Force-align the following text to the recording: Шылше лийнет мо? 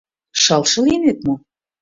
Шылше 0.41 0.79
лийнет 0.85 1.17
мо? 1.25 1.33